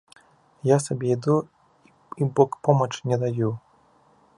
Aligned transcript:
Я 0.69 0.77
сабе 0.85 1.11
іду 1.17 1.35
і 2.17 2.23
богпомач 2.41 2.91
не 3.13 3.17
даю. 3.27 3.57